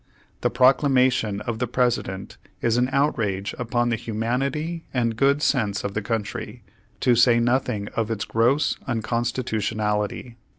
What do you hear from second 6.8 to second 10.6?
to say nothing of its gross uncon stitutionality."